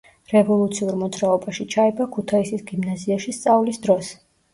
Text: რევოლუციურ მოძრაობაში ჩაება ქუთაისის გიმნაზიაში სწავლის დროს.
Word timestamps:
რევოლუციურ 0.29 0.95
მოძრაობაში 1.01 1.65
ჩაება 1.73 2.07
ქუთაისის 2.15 2.65
გიმნაზიაში 2.71 3.35
სწავლის 3.41 3.79
დროს. 3.85 4.11